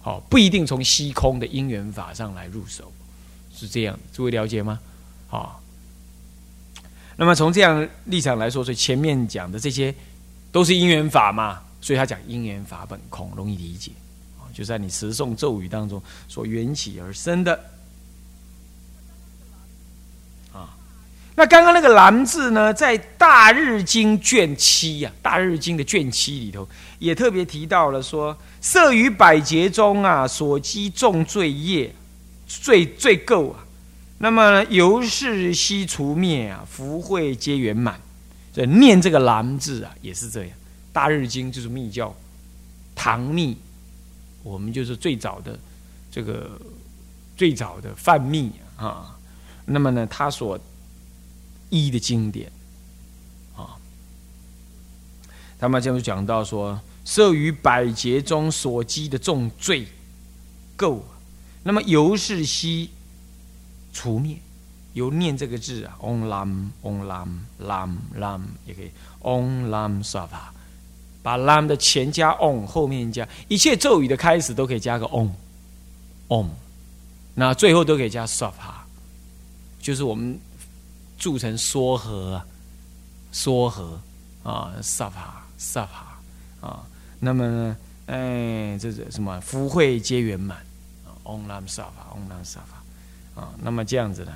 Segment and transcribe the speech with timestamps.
[0.00, 2.90] 好，不一定从虚空的因缘法上来入手，
[3.54, 4.80] 是这样，诸位了解吗？
[5.28, 5.62] 好，
[7.16, 9.94] 那么从这样立场来说，所以前面讲的这些
[10.50, 13.92] 都是因缘法嘛，所以他讲因缘法本空，容易理解
[14.38, 17.62] 啊，就在你持诵咒语当中所缘起而生的。
[21.40, 26.68] 那刚刚那个“蓝”字呢，在《大日经》卷七呀，《大日经》的卷七里头，
[26.98, 31.90] 也特别提到了说：“色于百劫中啊，所积重罪业，
[32.46, 33.64] 罪罪垢啊，
[34.18, 37.98] 那么由是悉除灭啊，福慧皆圆满。”
[38.52, 40.50] 所以念这个“蓝”字啊，也是这样，
[40.92, 42.14] 《大日经》就是密教，
[42.94, 43.56] 唐密，
[44.42, 45.58] 我们就是最早的
[46.10, 46.50] 这个
[47.34, 49.16] 最早的范密啊。
[49.64, 50.60] 那么呢，他所
[51.70, 52.50] 一的经典，
[53.56, 53.78] 啊，
[55.58, 59.86] 他们就讲到说，摄于百劫中所积的重罪
[60.76, 60.98] 垢，
[61.62, 62.90] 那么由是悉
[63.92, 64.36] 除灭，
[64.94, 67.28] 由念这个字啊，Om Lam Om Lam
[67.62, 68.90] Lam Lam 也可以
[69.22, 70.50] ，Om Lam Sava，
[71.22, 73.28] 把 Lam 的前加 Om，后面加。
[73.46, 75.30] 一切咒语的开始都可以加个 Om
[76.26, 76.48] Om，
[77.34, 78.82] 那最后都可以加 Sava，
[79.80, 80.36] 就是我们。
[81.20, 82.42] 铸成缩合，
[83.30, 84.00] 缩合
[84.42, 86.18] 啊，萨法萨法
[86.66, 86.82] 啊，
[87.20, 87.76] 那么呢，
[88.06, 89.38] 哎，这是什么？
[89.42, 90.64] 福慧皆圆满
[91.22, 94.32] ，Om Lam 萨法，Om Lam 萨法啊，那么这样子呢？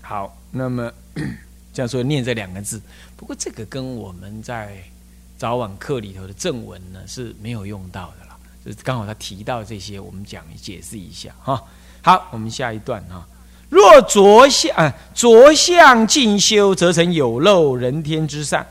[0.00, 0.90] 好，那么
[1.74, 2.80] 这样说念这两个字，
[3.18, 4.82] 不过这个跟我们在
[5.36, 11.62] 早晚课里头的正文呢是没有用到的了，就是刚好他提到这些，我们讲解释一下哈。
[12.00, 13.28] 好，我们下一段哈。
[13.68, 18.62] 若着相啊，着相进修，则成有漏人天之善；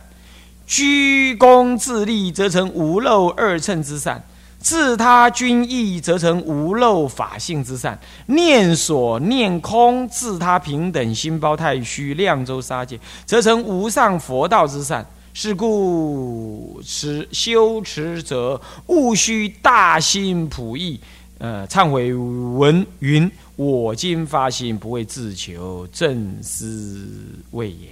[0.66, 4.18] 居功自立，则成无漏二乘之善；
[4.58, 7.94] 自他均益，则成无漏法性之善；
[8.28, 15.06] 念所念空，自他平等心包太虚量周沙界，则成无上佛道之善。
[15.38, 20.98] 是故持修持者，务须大心普益。
[21.38, 23.30] 呃，忏悔文云。
[23.56, 27.08] 我今发心，不为自求，正思
[27.52, 27.88] 谓也。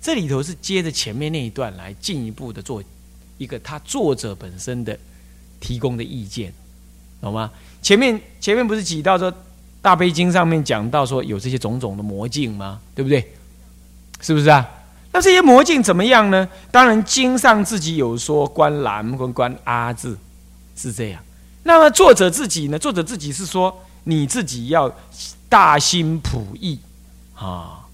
[0.00, 2.82] 这里头是接着前面那一段来进一步的做
[3.38, 4.98] 一个他作者本身的
[5.60, 6.52] 提供的意见，
[7.20, 7.48] 懂吗？
[7.80, 9.32] 前面前面不是提到说
[9.80, 12.80] 大悲经上面讲到说有这些种种的魔镜吗？
[12.92, 13.32] 对不对？
[14.20, 14.68] 是不是啊？
[15.12, 16.48] 那这些魔镜怎么样呢？
[16.72, 20.18] 当然经上自己有说观蓝跟观阿字
[20.74, 21.22] 是这样。
[21.62, 22.76] 那么作者自己呢？
[22.76, 23.72] 作者自己是说。
[24.04, 24.92] 你自己要
[25.48, 26.78] 大心普益
[27.34, 27.86] 啊，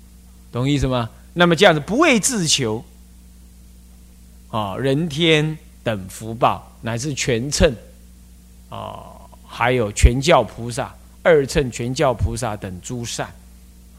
[0.50, 1.10] 懂意思吗？
[1.34, 2.84] 那么这样子不为自求。
[4.50, 7.74] 啊，人天等福报乃至全称。
[8.70, 9.12] 啊，
[9.47, 13.26] 还有全教菩萨、二乘全教菩萨等诸善。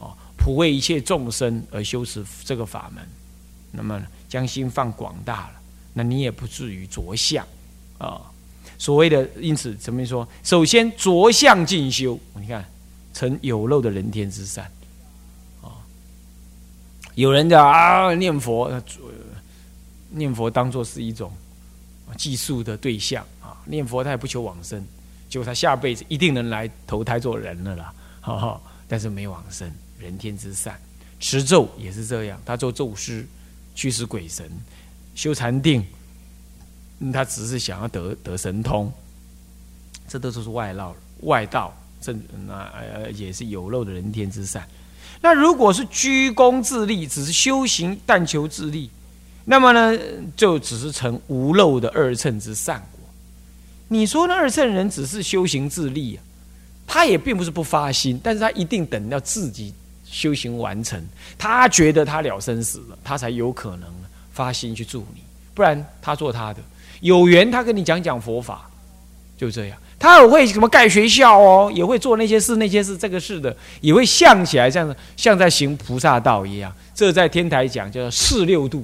[0.00, 3.06] 啊，普为一切众生而修持这个法门，
[3.72, 5.52] 那么将心放广大了，
[5.92, 7.46] 那你也不至于着相。
[7.98, 8.29] 啊。
[8.80, 10.26] 所谓的，因此怎么说？
[10.42, 12.64] 首先着相进修，你看
[13.12, 14.64] 成有漏的人天之善
[15.60, 15.68] 啊。
[17.14, 18.72] 有人讲啊念佛，
[20.08, 21.30] 念佛当做是一种
[22.16, 23.52] 计数的对象啊。
[23.66, 24.82] 念佛他也不求往生，
[25.28, 27.92] 结果他下辈子一定能来投胎做人了啦。
[28.22, 30.80] 哈哈，但是没往生，人天之善。
[31.20, 33.28] 持咒也是这样，他做咒师
[33.74, 34.50] 驱使鬼神，
[35.14, 35.84] 修禅定。
[37.12, 38.92] 他只是想要得得神通，
[40.06, 42.12] 这都是外道外道，这
[42.46, 44.66] 那呃也是有漏的人天之善。
[45.22, 48.90] 那如果是居功自立，只是修行但求自立，
[49.44, 49.98] 那么呢，
[50.36, 53.00] 就只是成无漏的二乘之善果。
[53.88, 56.22] 你说那二乘人只是修行自立啊，
[56.86, 59.74] 他也并不是不发心，但是他一定等到自己
[60.04, 61.02] 修行完成，
[61.38, 63.88] 他觉得他了生死了，他才有可能
[64.32, 65.22] 发心去助你，
[65.54, 66.60] 不然他做他的。
[67.00, 68.68] 有缘，他跟你讲讲佛法，
[69.36, 69.78] 就这样。
[69.98, 76.72] 他也会什么盖学校哦，也会做那些事、那些事，这个事的，也会像起来，像像在行菩萨道一样。
[76.94, 78.82] 这在天台讲叫做四六度，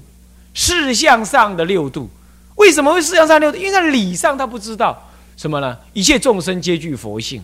[0.54, 2.10] 四向上的六度。
[2.56, 3.56] 为什么会四向上六度？
[3.56, 5.76] 因为在理上他不知道什么呢？
[5.94, 7.42] 一切众生皆具佛性，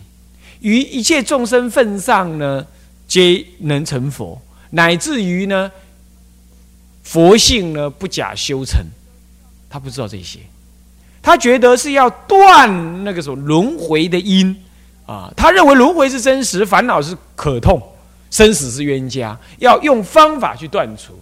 [0.61, 2.63] 于一切众生份上呢，
[3.07, 4.39] 皆能成佛，
[4.69, 5.71] 乃至于呢，
[7.01, 8.83] 佛性呢不假修成，
[9.67, 10.39] 他不知道这些。
[11.23, 14.55] 他觉得是要断那个什么轮回的因
[15.07, 17.81] 啊，他认为轮回是真实，烦恼是可痛，
[18.29, 21.17] 生死是冤家，要用方法去断除。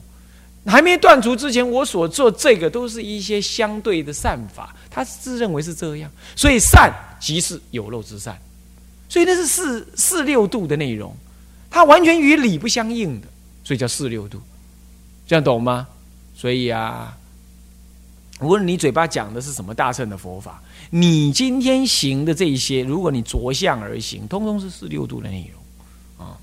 [0.68, 8.38] 还没断除之前，我所做这个都是一些相对的善法，他自认为是这样，所以善即是有漏之善，
[9.09, 11.15] 所以那是四四六度的内容，
[11.69, 13.27] 它完全与理不相应的，
[13.63, 14.39] 所以叫四六度，
[15.25, 15.88] 这样懂吗？
[16.36, 17.18] 所以啊，
[18.41, 26.38] 无论你嘴巴讲的是什么大乘的佛法，你今天行的这一些，如果你着相而行，通通是四六度的内容啊，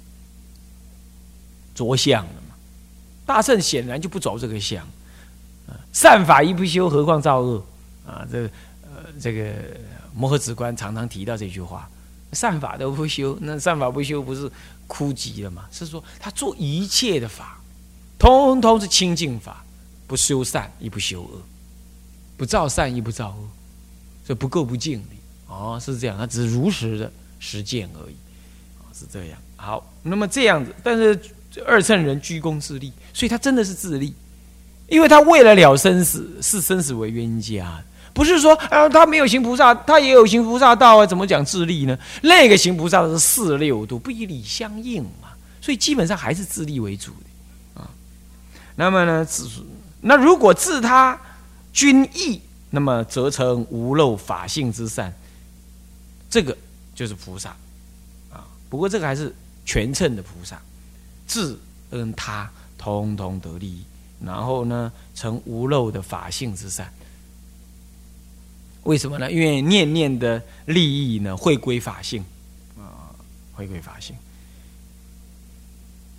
[1.75, 2.55] 着相的嘛，
[3.27, 4.83] 大圣显然就不着这个相
[5.67, 5.75] 啊。
[5.93, 7.65] 善法一不修，何况造恶？
[8.07, 8.45] 啊，这
[8.83, 9.53] 呃，这个
[10.15, 11.91] 摩诃止观常常提到这句话：
[12.33, 14.51] 善法都不修，那善法不修不是
[14.87, 15.65] 枯极了吗？
[15.73, 17.61] 是说他做一切的法，
[18.19, 19.65] 通通是清净法，
[20.07, 21.43] 不修善亦不修恶，
[22.39, 23.49] 不造善亦不造恶，
[24.27, 25.09] 这不垢不净的
[25.49, 28.17] 哦，是这样，他只是如实的实践而已，
[28.99, 29.39] 是这样。
[29.57, 31.21] 好，那么这样子，但是
[31.67, 34.15] 二乘人居功自立，所以他真的是自立。
[34.89, 37.79] 因为他为了了生死，视生死为冤家，
[38.15, 41.99] 不是说啊，他没有行菩萨，他也有行菩萨道啊，怎么讲自利呢？
[42.23, 45.29] 那个行菩萨是四六度，不以理相应嘛，
[45.61, 47.91] 所以基本上还是自利为主的啊。
[48.77, 49.47] 那么呢，自
[50.01, 51.21] 那如果自他
[51.73, 55.13] 均益，那么则成无漏法性之善，
[56.29, 56.57] 这个
[56.95, 57.51] 就是菩萨
[58.31, 58.47] 啊。
[58.69, 59.35] 不过这个还是
[59.65, 60.61] 全称的菩萨，
[61.27, 61.59] 自
[61.91, 63.83] 跟他通通得利益。
[64.21, 66.93] 然后呢，成无漏的法性之善。
[68.83, 69.31] 为什么呢？
[69.31, 72.25] 因为念念的利益呢，会归法性
[72.77, 73.15] 啊，
[73.55, 74.17] 会归法性。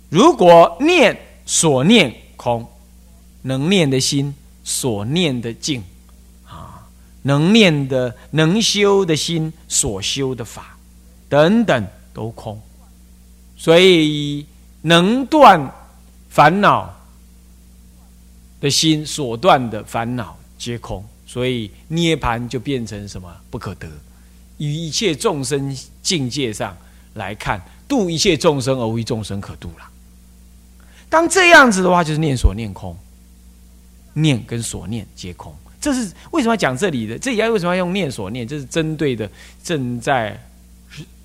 [0.08, 1.14] 如果念
[1.44, 2.66] 所念空，
[3.42, 5.82] 能念的心所念的境
[6.46, 6.86] 啊，
[7.22, 10.76] 能念的能修的心所修的法
[11.28, 12.60] 等等都空，
[13.56, 14.46] 所以
[14.82, 15.72] 能断
[16.28, 16.94] 烦恼。
[18.60, 23.88] 的心所断的烦恼皆空，所以涅盘就变成什么不可得。
[24.58, 26.76] 与一切众生境界上
[27.14, 27.58] 来看，
[27.88, 29.88] 度一切众生而无一众生可度了。
[31.08, 32.94] 当这样子的话，就是念所念空，
[34.14, 35.54] 念跟所念皆空。
[35.80, 37.18] 这是为什么要讲这里的？
[37.18, 38.46] 这里要为什么要用念所念？
[38.46, 39.30] 这是针对的
[39.62, 40.38] 正在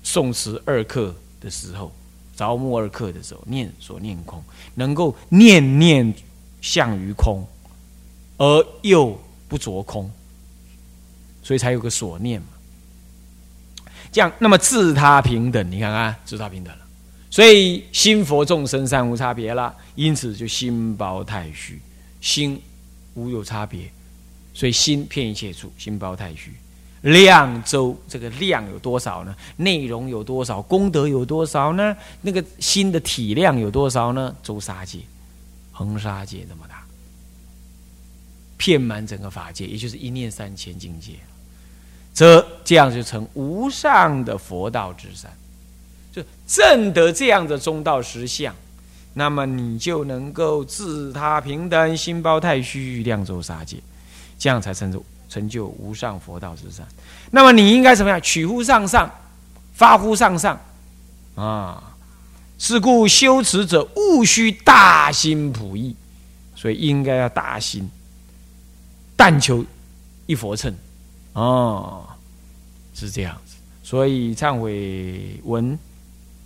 [0.04, 1.92] 诵持二课的时候，
[2.36, 4.42] 着目二课的时候，念所念空，
[4.74, 6.14] 能够念念。
[6.62, 7.46] 向于空，
[8.38, 9.16] 而又
[9.46, 10.10] 不着空，
[11.40, 12.48] 所以才有个所念嘛。
[14.10, 16.84] 这样，那么自他平等，你看看，自他平等了。
[17.30, 21.80] 所以心佛众生三无差别了，因此就心包太虚，
[22.20, 22.60] 心
[23.16, 23.90] 无有差别，
[24.54, 26.52] 所以心骗一切处，心包太虚。
[27.02, 29.34] 量周这个量有多少呢？
[29.56, 30.62] 内容有多少？
[30.62, 31.96] 功德有多少呢？
[32.22, 34.34] 那个心的体量有多少呢？
[34.42, 35.00] 周沙界。
[35.78, 36.82] 恒沙界这么大，
[38.56, 41.12] 遍满整个法界，也就是一念三千境界，
[42.14, 45.30] 则这样就成无上的佛道之山，
[46.10, 48.56] 就证得这样的中道实相，
[49.18, 53.78] 那么你就能够自他平等，心包太虚，量周沙界，
[54.38, 56.86] 这样才成就成就无上佛道之善。
[57.30, 58.20] 那么你应该怎么样？
[58.20, 59.10] 取乎上上，
[59.72, 60.60] 发乎上上，
[61.34, 61.82] 啊。
[62.58, 65.94] 是故修持者务须大心普益，
[66.54, 67.86] 所以应该要大心，
[69.14, 69.62] 但求
[70.24, 70.74] 一佛乘，
[71.34, 72.06] 哦，
[72.94, 73.56] 是这样子。
[73.82, 75.78] 所以忏悔文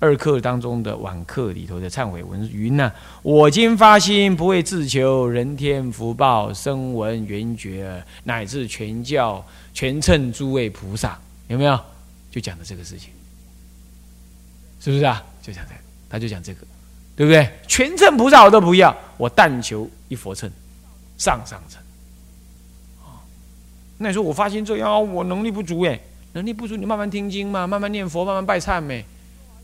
[0.00, 2.90] 二课当中的晚课里头的忏悔文云呢：
[3.22, 11.78] 我今发心，不为自求人天福报、声闻缘觉，乃至全教全称诸位菩萨，有没有？
[12.30, 13.10] 就讲的这个事情，
[14.80, 15.22] 是不是啊？
[15.42, 15.80] 就讲这个。
[16.08, 16.66] 他就讲这个，
[17.14, 17.48] 对不对？
[17.68, 20.50] 全称菩萨我都不要，我但求一佛乘，
[21.18, 21.80] 上上乘。
[23.98, 26.00] 那你说我发心这样，我能力不足哎，
[26.32, 29.04] 能力不足，你慢慢听经嘛，慢慢念佛，慢慢拜忏呗。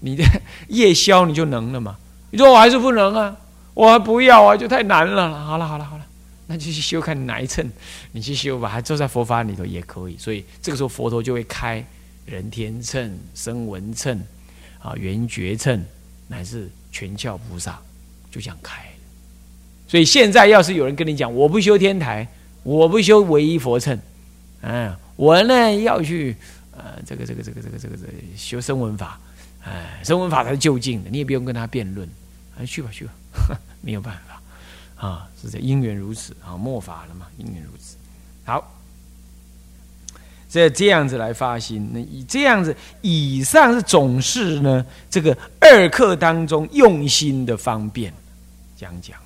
[0.07, 0.25] 你的
[0.69, 1.97] 夜宵你就能了嘛？
[2.31, 3.37] 你说我还是不能啊，
[3.75, 5.45] 我还不要啊，就太难了。
[5.45, 6.07] 好了好了好了，
[6.47, 7.69] 那就去修看哪一乘，
[8.13, 10.17] 你去修吧，还坐在佛法里头也可以。
[10.17, 11.85] 所以这个时候佛陀就会开
[12.25, 14.19] 人天乘、声闻乘
[14.81, 15.85] 啊、缘觉乘。
[16.29, 17.79] 乃是全教菩萨
[18.33, 18.85] 就这样开，
[19.87, 22.27] 所以现在要是有人跟你讲，我不修天台，
[22.65, 23.97] 我不修唯一佛乘，
[24.63, 26.35] 嗯，我呢要去
[26.77, 27.97] 呃这个这个这个这个这个
[28.37, 29.21] 修声闻法，
[29.67, 32.09] 哎，声闻法才是就近的，你也不用跟他辩论，
[32.57, 33.13] 哎，去吧去吧，
[33.83, 37.97] 没有办法啊，是这因缘如此啊，末法了嘛，因缘如此，
[38.45, 38.73] 好。
[40.49, 48.15] 这这样子来发心，那以这样子，以上是总是呢，这个二课当中用心的方便
[48.77, 49.19] 讲讲。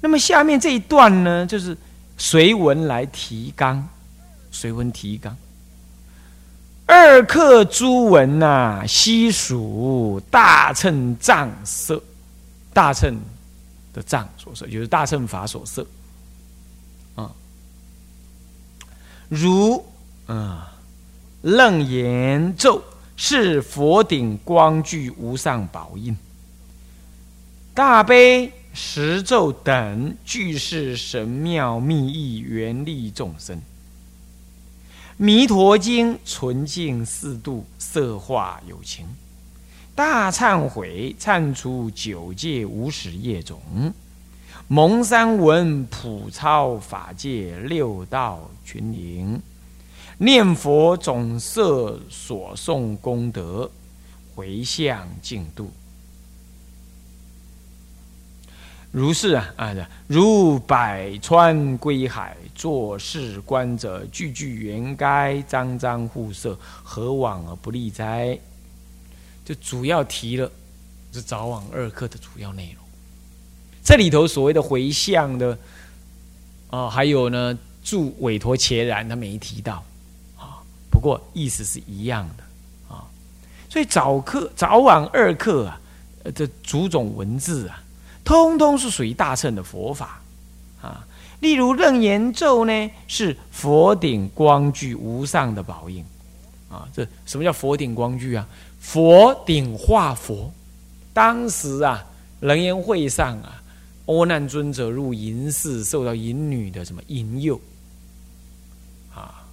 [0.00, 1.76] 那么下面这一段呢，就是
[2.16, 3.86] 随文来提纲
[4.52, 5.36] 随文提纲。
[7.04, 12.00] 二刻诸文呐，悉属大乘藏色，
[12.72, 13.20] 大乘
[13.92, 15.84] 的藏所设，就是大乘法所设。
[17.16, 17.32] 啊，
[19.28, 19.84] 如
[20.26, 20.72] 啊，
[21.42, 22.80] 楞严咒
[23.16, 26.16] 是佛顶光具无上宝印，
[27.74, 33.60] 大悲十咒等俱是神妙密意，原利众生。
[35.24, 39.06] 弥陀经纯净四度，色化有情；
[39.94, 43.56] 大忏悔忏除九界无始业种；
[44.66, 49.38] 蒙三文普超法界六道群灵；
[50.18, 53.70] 念佛总摄所诵功德，
[54.34, 55.70] 回向净度。
[58.92, 59.74] 如是啊啊！
[60.06, 68.38] 如百川归海，作事观者，句句圆该，张张互色，何往而不利哉？
[69.46, 70.50] 就主要提了
[71.10, 72.84] 是早晚二课的主要内容。
[73.82, 75.58] 这里头所谓的回向的
[76.68, 79.82] 啊，还有呢，助委托切然，他没提到
[80.36, 80.60] 啊。
[80.90, 83.08] 不过意思是一样的啊。
[83.70, 85.80] 所以早课、早晚二课啊，
[86.34, 87.81] 这种种文字啊。
[88.24, 90.20] 通通是属于大乘的佛法
[90.80, 91.06] 啊，
[91.40, 96.04] 例如楞严咒呢，是佛顶光具无上的宝印
[96.70, 96.88] 啊。
[96.92, 98.46] 这什么叫佛顶光具啊？
[98.80, 100.52] 佛顶化佛，
[101.12, 102.04] 当时啊，
[102.40, 103.62] 楞严会上啊，
[104.06, 107.60] 阿难尊者入淫寺，受到淫女的什么引诱
[109.14, 109.44] 啊？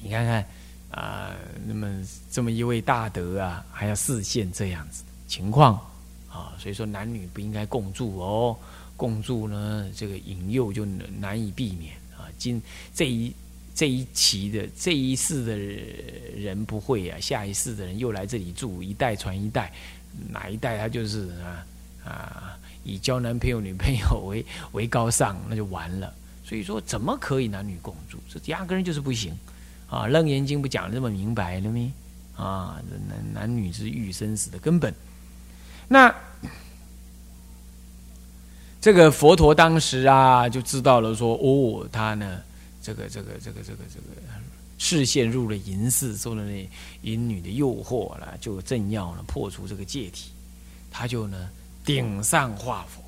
[0.00, 0.46] 你看看
[0.90, 1.30] 啊，
[1.66, 1.86] 那么
[2.30, 5.78] 这么一位大德啊，还要示现这样子情况。
[6.32, 8.56] 啊，所以说男女不应该共住哦，
[8.96, 10.86] 共住呢，这个引诱就
[11.20, 12.24] 难以避免啊。
[12.38, 12.60] 今
[12.94, 13.30] 这一
[13.74, 19.70] 这一期的这一世的人不会啊，下一世的人又来这里住，一代传一代，
[20.30, 21.66] 哪一代他就是啊
[22.04, 26.12] 啊，以交男朋友女朋友 为为高尚，那就完了。
[26.44, 28.18] 所以说，怎么可以男女共住？
[28.28, 29.32] 这压根就是不行
[29.88, 30.04] 啊！
[30.08, 31.90] 《楞严经》不讲的这么明白了没？
[32.36, 34.94] 啊，男男女之欲生死的根本。
[35.92, 36.14] 那
[38.80, 42.40] 这个佛陀当时啊，就知道了，说哦，他呢，
[42.82, 44.06] 这个这个这个这个这个
[44.78, 46.66] 视线入了淫寺，受了那
[47.02, 50.30] 淫女的诱惑了，就正要呢破除这个戒体，
[50.90, 51.50] 他就呢
[51.84, 53.02] 顶上画佛，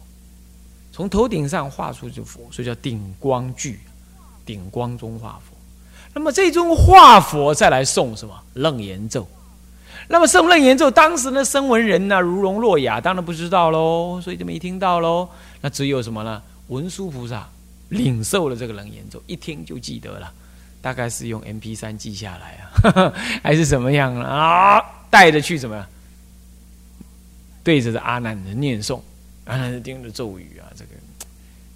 [0.93, 3.81] 从头顶上画出这佛，所以叫顶光具，
[4.45, 5.57] 顶光中画佛。
[6.13, 9.27] 那么这尊画佛再来诵什么楞严咒？
[10.09, 15.29] 那么圣楞严咒，当时呢，声闻人呢，如聋若哑，当然不知道喽，所以就没听到喽。
[15.61, 16.43] 那只有什么呢？
[16.69, 17.49] 文殊菩萨
[17.89, 20.31] 领受了这个楞严咒，一听就记得了，
[20.83, 24.83] 大概是用 M P 三记下来啊， 还是怎么样啊？
[25.11, 25.87] 带着去什么？
[27.63, 29.01] 对着这阿难的念诵，
[29.47, 30.91] 阿难听着咒语啊，这个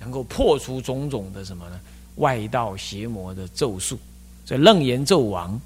[0.00, 1.80] 能够破除种种的什么呢？
[2.16, 3.98] 外道邪魔的咒术，
[4.44, 5.58] 所以楞严咒王。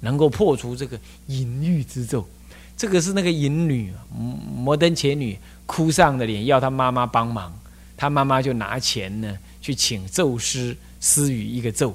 [0.00, 2.26] 能够破除这个淫欲之咒，
[2.76, 3.92] 这个是那个淫女
[4.56, 7.52] 摩登前女哭丧的脸，要她妈妈帮忙，
[7.96, 11.94] 她妈妈就拿钱呢去请咒师施予一个咒，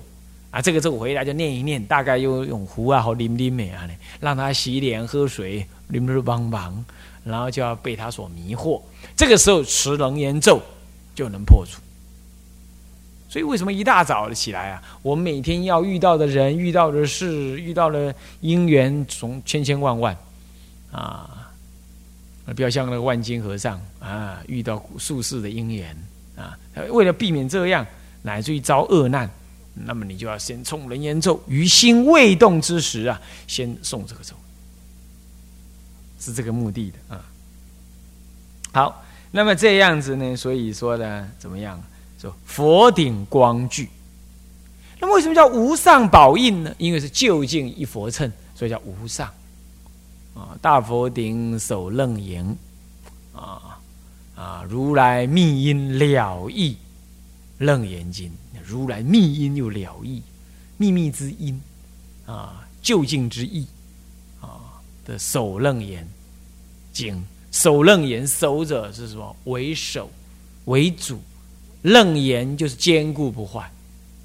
[0.51, 6.83] 啊，这个咒回来就念一念，大概又用壶啊和淋淋美啊呢，让他洗脸喝水，淋淋帮忙，
[7.24, 8.81] 然后就要被他所迷惑，
[9.15, 10.62] 这个时候持楞严咒
[11.15, 11.81] 就能破除。
[13.33, 14.83] 所以为什么一大早的起来啊？
[15.01, 20.15] 我们每天要遇到的人、遇到的事、遇到了因缘，从千千万万
[20.91, 21.51] 啊，
[22.55, 25.97] 不要像那个万金和尚啊，遇到术士的因缘
[26.35, 26.55] 啊。
[26.91, 27.83] 为了避免这样，
[28.21, 29.27] 乃至于遭恶难，
[29.73, 34.35] 那么你就要先冲人言咒，于心未动之时啊，先送这个咒，
[36.19, 37.25] 是这个目的的啊。
[38.71, 40.35] 好，那么这样子呢？
[40.35, 41.81] 所以说呢，怎么样？
[42.46, 43.89] 佛顶光具，
[45.00, 46.74] 那为什么叫无上宝印呢？
[46.77, 49.27] 因为是就近一佛称，所以叫无上。
[50.36, 52.46] 啊，大佛顶首楞严，
[53.34, 53.77] 啊
[54.36, 56.77] 啊，如来密因了义，
[57.58, 58.32] 楞严经，
[58.65, 60.22] 如来密因又了义，
[60.77, 61.62] 秘密之因，
[62.25, 63.68] 啊，就近之意，
[64.42, 66.08] 啊的首楞严
[66.92, 69.36] 经，首楞严守者是什么？
[69.44, 70.10] 为首
[70.65, 71.22] 为主。
[71.83, 73.71] 楞严就是坚固不坏，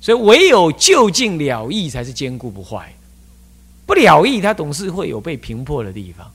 [0.01, 2.93] 所以唯有就近了义才是坚固不坏。
[3.87, 6.31] 不了义，他总是会有被平破的地方，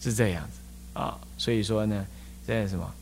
[0.00, 1.18] 是这样子啊。
[1.38, 2.06] 所以说呢，
[2.46, 2.94] 这是什么？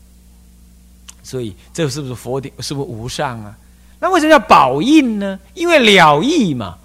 [1.21, 2.51] 所以这是不是佛顶？
[2.59, 3.57] 是不是无上啊？
[3.99, 5.37] 那为什么叫宝印呢？
[5.53, 6.77] 因为了义嘛，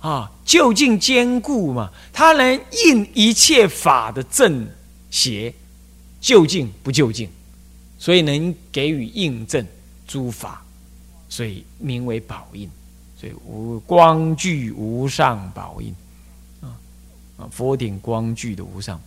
[0.00, 4.66] 啊，就近坚固嘛，它能印一切法的正
[5.10, 5.54] 邪，
[6.20, 7.28] 就近不就近，
[7.98, 9.66] 所以能给予印证
[10.06, 10.62] 诸法，
[11.28, 12.70] 所以名为宝印。
[13.16, 15.94] 所以无光具无上宝印，
[16.60, 16.76] 啊
[17.38, 19.00] 啊，佛顶光具的无上。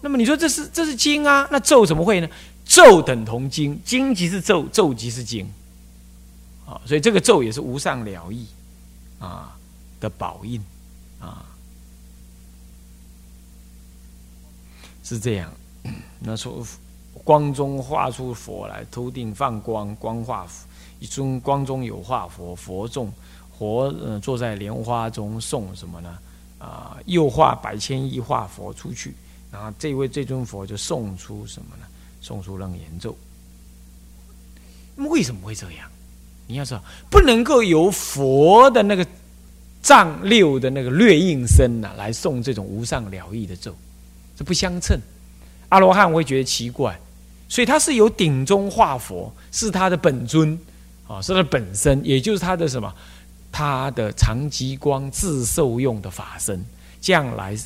[0.00, 1.48] 那么你说这是这是经啊？
[1.50, 2.28] 那咒怎么会呢？
[2.64, 5.44] 咒等同经，经即是咒，咒即是经。
[6.66, 8.46] 啊，所以这个咒也是无上了义
[9.18, 9.56] 啊
[9.98, 10.62] 的宝印
[11.18, 11.44] 啊，
[15.02, 15.52] 是这样。
[16.20, 16.64] 那说
[17.24, 20.66] 光中画出佛来，头顶放光，光化佛。
[20.98, 23.12] 一尊光中有化佛，佛众
[23.58, 26.18] 佛呃坐在莲花中送什么呢？
[26.58, 29.14] 啊，又化百千亿化佛出去，
[29.52, 31.86] 然后这位这尊佛就送出什么呢？
[32.22, 33.14] 送出楞严咒。
[34.94, 35.86] 那么为什么会这样？
[36.46, 39.06] 你要知道，不能够由佛的那个
[39.82, 43.74] 藏六的那个略应身呐来送这种无上了义的咒，
[44.34, 44.98] 这不相称。
[45.68, 46.98] 阿罗汉会觉得奇怪，
[47.48, 50.58] 所以他是由顶中化佛，是他的本尊。
[51.08, 52.92] 啊，是他的本身，也就是他的什么？
[53.52, 56.60] 他的长极光自受用的法身，
[57.00, 57.56] 将来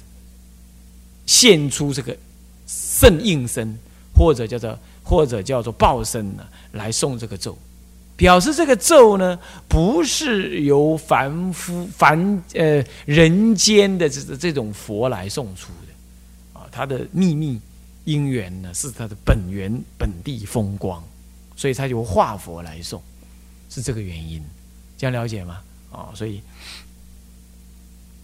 [1.25, 2.15] 现出这个
[2.67, 3.75] 圣应身，
[4.15, 7.57] 或者叫做或者叫做报身呢，来送这个咒，
[8.15, 17.59] 表示这个咒呢，不是由凡夫凡呃人间的这这种佛来送出的啊，他的秘密
[18.11, 21.03] 因缘呢，是他的本源本地风光，
[21.55, 23.01] 所以他由化佛来送。
[23.69, 24.43] 是这个原因，
[24.99, 25.61] 这样了解吗？
[25.93, 26.43] 哦，所以，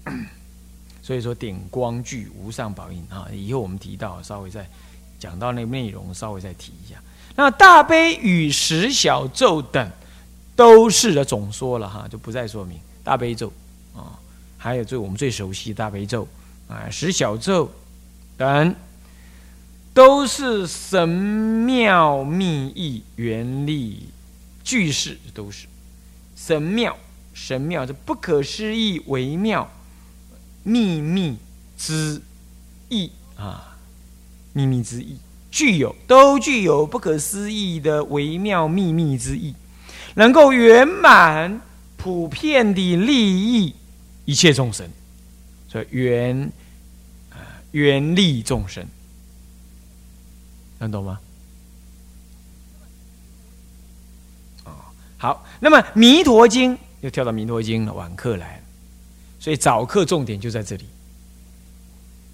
[1.00, 4.68] 所以说顶光具无上宝印啊，以后我们提到，稍微再
[5.20, 7.00] 讲到那个内容，稍微再提一下。
[7.36, 9.88] 那大悲与十小咒等
[10.56, 13.52] 都是的总说了哈，就不再说明大悲咒
[13.94, 14.18] 啊，
[14.58, 16.26] 还有最我们最熟悉大悲咒
[16.66, 17.70] 啊，十小咒
[18.36, 18.74] 等
[19.96, 24.10] 都是神妙秘意原力。
[24.62, 25.66] 句式都是
[26.36, 26.94] 神妙，
[27.32, 29.70] 神妙这不可思议微妙
[30.64, 31.38] 秘密
[31.78, 32.20] 之
[32.90, 33.74] 意啊，
[34.52, 35.16] 秘密之意
[35.50, 39.54] 具有都具有不可思议的微妙秘密之意，
[40.16, 41.58] 能够圆满
[41.96, 43.74] 普遍的利益
[44.26, 44.86] 一切众生，
[45.70, 46.52] 所以圆
[47.30, 47.38] 啊
[47.70, 48.84] 圆利众生，
[50.78, 51.18] 能懂吗？
[55.18, 58.62] 好，那么《弥陀经》又跳到《弥陀经》了，晚课来了，
[59.40, 60.84] 所以早课重点就在这里，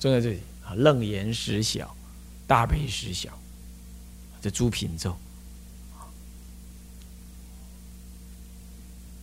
[0.00, 0.74] 重在这里啊。
[0.74, 1.94] 楞严实小，
[2.44, 3.30] 大悲实小，
[4.40, 5.16] 这诸品咒，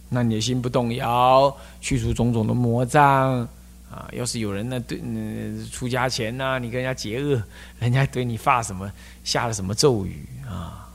[0.08, 3.46] 那你的心不动摇，去除种种的魔障
[3.92, 4.08] 啊。
[4.14, 7.42] 要是有人呢对嗯出家前呢，你跟人家结恶，
[7.80, 8.92] 人家对你发什么
[9.24, 10.90] 下了什么咒语啊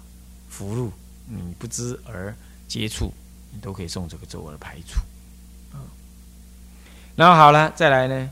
[0.49, 0.93] 福禄，
[1.27, 2.35] 你不知而。
[2.67, 3.13] 接触，
[3.53, 4.99] 你都可以送这个咒而排除，
[5.77, 5.79] 啊，
[7.15, 8.31] 然后好了，再来呢，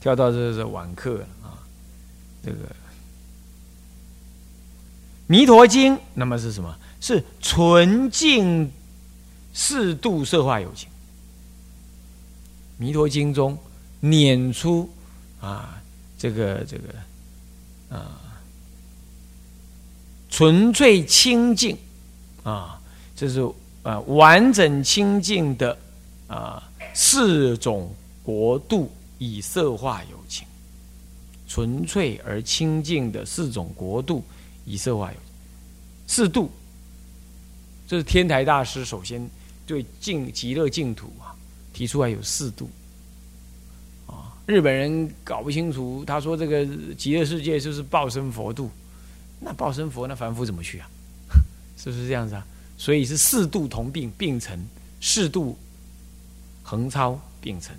[0.00, 1.60] 跳到这是晚课啊，
[2.42, 2.56] 这个
[5.26, 6.74] 《弥陀经》，那么是什么？
[7.00, 8.72] 是纯净
[9.52, 10.88] 四度色化有情，
[12.82, 13.56] 《弥陀经》中
[14.00, 14.90] 捻出
[15.40, 15.80] 啊，
[16.18, 18.20] 这个这个啊，
[20.28, 21.78] 纯粹清净。
[22.42, 22.80] 啊，
[23.14, 23.40] 这是
[23.84, 25.78] 啊完整清净的
[26.26, 26.60] 啊
[26.92, 30.44] 四种国度以色化有情，
[31.46, 34.24] 纯粹而清净的四种国度
[34.64, 35.18] 以色化有
[36.08, 36.50] 四度，
[37.86, 39.30] 这是天台大师首先
[39.64, 41.31] 对净极乐净土啊
[41.82, 42.70] 提出来有四度
[44.06, 46.64] 啊，日本人搞不清楚，他说这个
[46.94, 48.70] 极乐世界就是报身佛度，
[49.40, 50.88] 那报身佛那凡夫怎么去啊？
[51.76, 52.46] 是不是这样子啊？
[52.78, 54.56] 所以是四度同病并成，
[55.00, 55.58] 四度
[56.62, 57.74] 横超并成，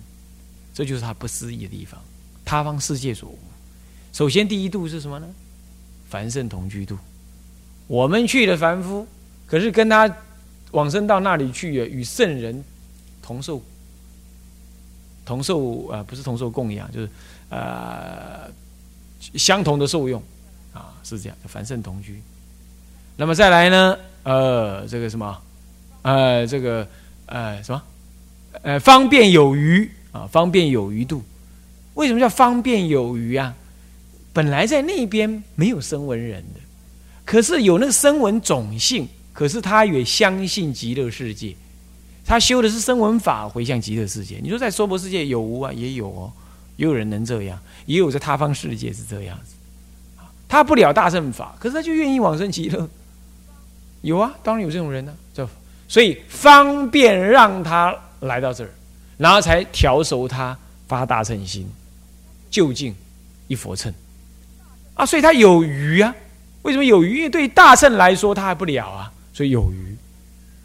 [0.74, 1.98] 这就是他不思议的地方。
[2.44, 3.40] 他方世界所无。
[4.12, 5.26] 首先第一度是什么呢？
[6.10, 6.98] 凡圣同居度。
[7.88, 9.08] 我们去的凡夫，
[9.48, 10.14] 可是跟他
[10.72, 12.62] 往生到那里去，与圣人
[13.22, 13.64] 同受
[15.26, 17.10] 同受啊，不是同受供养，就是
[17.50, 18.50] 呃
[19.36, 20.22] 相同的受用
[20.74, 21.38] 啊，是这样。
[21.46, 22.22] 凡圣同居。
[23.16, 23.98] 那么再来呢？
[24.24, 25.42] 呃，这个什么？
[26.02, 26.88] 呃，这个
[27.28, 27.82] 呃什么？
[28.62, 31.24] 呃，方便有余啊，方便有余度。
[31.96, 33.56] 为什么叫方便有余啊？
[34.34, 36.60] 本来在那边没有声闻人的，
[37.24, 41.56] 可是有那个声闻种性可是他也相信极乐世界，
[42.26, 44.40] 他修的是声闻法，回向极乐世界。
[44.42, 45.72] 你说在娑婆世界有无啊？
[45.74, 46.32] 也有哦，
[46.78, 49.54] 也有人能这样，也有在他方世界是这样子。
[50.48, 52.88] 他不了大乘法，可是他就愿意往生极乐。
[54.02, 55.48] 有啊，当然有这种人呢，就
[55.88, 58.70] 所以方便让他来到这儿，
[59.18, 60.58] 然后才调熟他
[60.88, 61.68] 发大乘心，
[62.50, 62.96] 就近
[63.48, 63.94] 一佛乘
[64.94, 66.16] 啊，所以他有余啊。
[66.62, 67.18] 为什么有余？
[67.18, 69.98] 因为对大乘来说，他还不了啊，所以有余。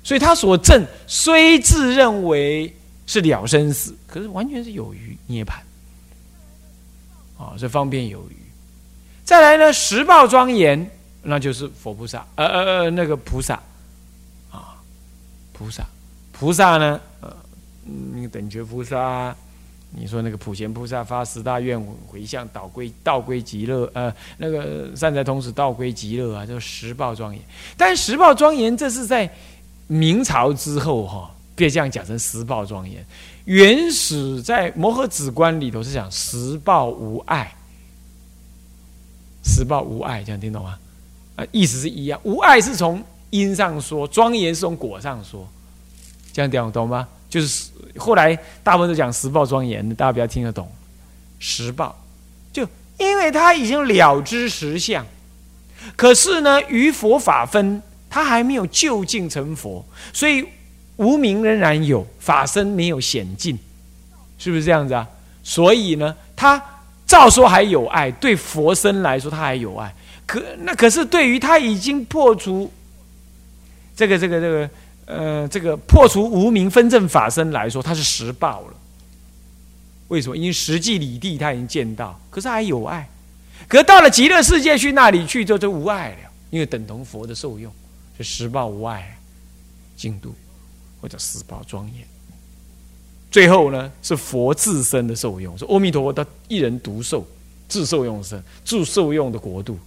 [0.03, 2.75] 所以他所证虽自认为
[3.07, 5.63] 是了生死，可是完全是有余涅盘
[7.39, 8.37] 啊，这方便有余。
[9.25, 10.91] 再来呢，十报庄严。
[11.21, 13.61] 那就是佛菩萨，呃呃呃，那个菩萨，
[14.51, 14.81] 啊，
[15.53, 15.85] 菩萨，
[16.33, 17.37] 菩萨呢，呃，
[18.15, 19.37] 那个等觉菩萨，
[19.91, 27.43] 你说那个普贤菩萨发十大愿回向，导归道归极乐，呃，那个善财童子道归极乐啊，就是十报庄严。
[27.77, 29.29] 但十报庄严，这是在
[29.89, 33.05] 明朝之后哈，别这样讲成十报庄严。
[33.45, 37.53] 原始在摩诃止观里头是讲十报无碍，
[39.43, 40.79] 十报无碍，这样听懂吗？
[41.37, 45.49] 啊，意思是一样，无碍是从因上说，庄严是从果上说，
[46.33, 47.09] 这样讲懂吗？
[47.31, 50.71] 就是后来大部分都讲十报庄严，大家比较听得懂。
[51.39, 51.99] 十报，
[52.53, 55.07] 就因为他已经了知实相，
[55.97, 60.45] 可是呢，与佛法分，他还没有就近成佛，所以
[60.97, 63.59] 无名仍然有，法身没有显尽，
[64.39, 65.07] 是不是这样子啊？
[65.43, 66.63] 所以呢，他
[67.07, 69.95] 照说还有爱，对佛身来说，他还有爱。
[70.27, 72.71] 可那可是对于他已经破除
[73.97, 74.71] 这个这个这个
[75.07, 78.75] 呃这个破除无名分正法身来说，他是实报了。
[80.09, 80.37] 为什么？
[80.37, 83.09] 因为实际理地他已经见到，可是还有爱。
[83.67, 87.73] 可到了极乐世界去那里去就就无爱了，因为等同佛的受用，
[88.19, 89.17] 就实报无爱，
[89.97, 90.35] 净度
[91.01, 92.05] 或者十报庄严。
[93.31, 97.25] 最后呢，是佛自身的受用，说阿弥陀佛他一人独受
[97.69, 99.79] 自受用身，自受用的国度。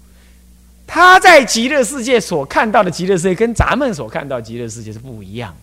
[0.87, 5.55] 他在极乐世界所看到的极乐世界，跟咱们所看到极乐世界是不一样，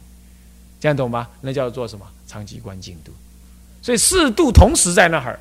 [0.81, 1.29] 这样懂吗？
[1.41, 2.05] 那叫做什么？
[2.27, 3.13] 长期观净度。
[3.81, 5.39] 所以四度同时在那儿，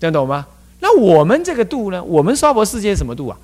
[0.00, 0.46] 这样懂吗？
[0.80, 2.02] 那我们这个度呢？
[2.02, 3.38] 我们娑婆世界什么度啊？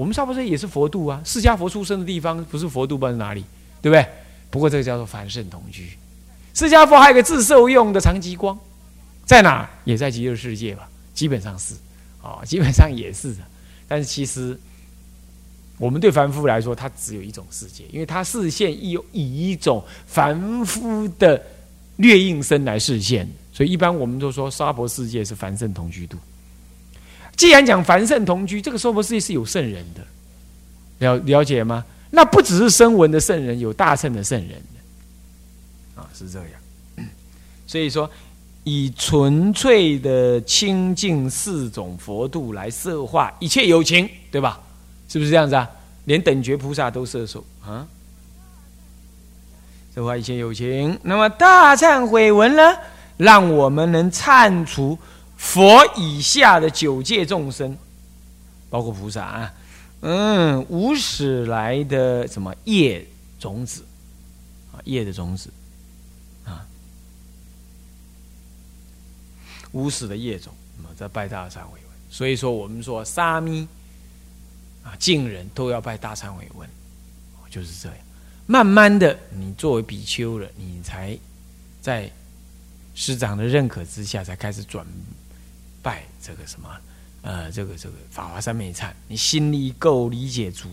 [0.00, 1.20] 我们沙婆世也是佛度啊。
[1.26, 3.44] 释迦佛出生的地方不是佛度，不知道哪里，
[3.82, 4.06] 对不对？
[4.48, 5.90] 不过这个叫做凡圣同居。
[6.54, 8.58] 释迦佛还有个自受用的长极光，
[9.26, 9.68] 在哪？
[9.84, 10.88] 也在极乐世界吧？
[11.12, 11.74] 基本上是，
[12.22, 13.40] 哦，基本上也是的。
[13.86, 14.58] 但是其实，
[15.76, 21.42] 我们对凡夫来说，它只有一种世界，因为它视线以以一种凡夫的
[21.96, 26.16] 略应身来视线，所以一般我们都说娑婆世界是凡圣同居度。
[27.40, 30.02] 既然讲凡圣同居，这个娑婆世界是有圣人的，
[30.98, 31.82] 了了解吗？
[32.10, 34.62] 那不只是声闻的圣人，有大圣的圣人，
[35.94, 37.08] 啊，是这样。
[37.66, 38.10] 所以说。
[38.64, 44.60] 以纯粹的清净四种佛度来摄化一切有情，对吧？
[45.08, 45.66] 是不是这样子啊？
[46.04, 47.88] 连等觉菩萨都摄受啊，
[49.94, 50.96] 摄化一切有情。
[51.02, 52.76] 那么大忏悔文呢，
[53.16, 54.96] 让我们能忏除
[55.40, 57.76] 佛以下的九界众生，
[58.68, 59.54] 包括菩萨啊，
[60.02, 63.04] 嗯，无始来的什么业
[63.38, 63.82] 种子
[64.70, 65.50] 啊，业的种子
[66.44, 66.64] 啊。
[69.72, 71.98] 无始的业种，那么在拜大忏悔文。
[72.10, 73.66] 所以说，我们说沙弥
[74.84, 76.68] 啊，敬人都要拜大忏悔文，
[77.48, 77.98] 就是这样。
[78.46, 81.18] 慢慢的，你作为比丘了，你才
[81.80, 82.08] 在
[82.94, 84.86] 师长的认可之下，才开始转
[85.82, 86.68] 拜这个什么
[87.22, 88.90] 呃，这个这个法华三昧忏。
[89.08, 90.68] 你心里够理解足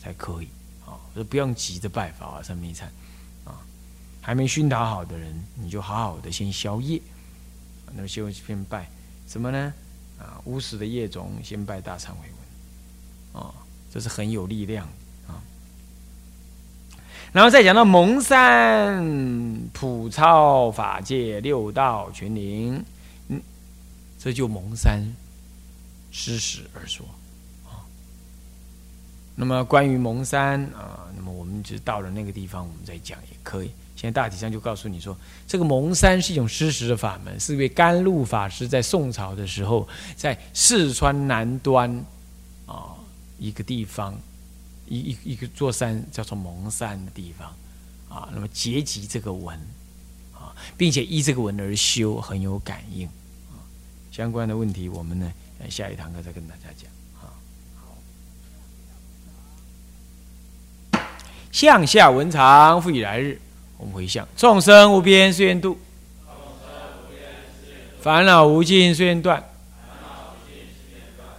[0.00, 0.48] 才可以
[0.84, 2.84] 啊，就不用急着拜法华三昧忏
[3.44, 3.60] 啊。
[4.20, 7.00] 还没熏陶好的人，你就好好的先消业。
[7.94, 8.88] 那么先先拜
[9.28, 9.72] 什么呢？
[10.18, 12.28] 啊，无始的业种，先拜大忏悔
[13.34, 13.52] 文，啊，
[13.92, 14.86] 这是很有力量
[15.26, 15.42] 啊。
[17.32, 19.04] 然后再讲到蒙山
[19.72, 22.84] 普超法界六道群灵，
[24.22, 25.02] 这就蒙山
[26.12, 27.04] 施食而说
[27.64, 27.82] 啊。
[29.34, 33.72] 那么关于蒙山啊，那么我们就到了那个地方，我们再讲也可以。
[33.96, 35.16] 现在大体上就告诉你说，
[35.48, 41.90] 这个蒙山是一种施食的法门，是为甘露法师在宋朝的时候，在四川南端
[42.66, 42.94] 啊
[43.38, 44.16] 一个地方，
[44.86, 47.48] 一一一个座山叫做蒙山的地方
[48.08, 49.58] 啊，那么结集这个文
[50.32, 53.08] 啊，并且依这个文而修，很有感应。
[54.12, 55.32] 相关的问题，我们呢
[55.70, 57.32] 下一堂课再跟大家讲啊。
[60.92, 61.08] 好。
[61.50, 63.40] 向下文长，复以来日。
[63.78, 65.78] 我们回向：众生无边誓愿度，
[68.02, 69.42] 烦恼无尽誓愿断，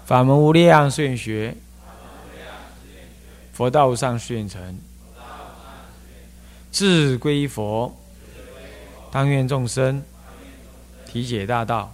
[0.06, 1.56] 法门无量誓愿学，
[3.54, 4.80] 佛道无上誓愿成。
[6.72, 7.96] 志归佛，
[9.12, 10.04] 当愿众生
[11.06, 11.94] 体解大道，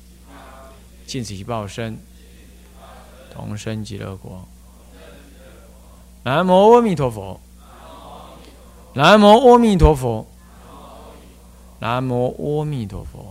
[1.11, 1.99] 尽此一报身，
[3.33, 4.47] 同生极乐国。
[6.23, 7.37] 南无阿弥陀佛。
[8.93, 10.25] 南无阿弥陀佛。
[11.79, 13.30] 南无阿弥陀佛。